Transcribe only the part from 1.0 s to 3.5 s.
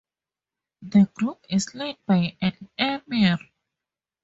group is led by an "Emir".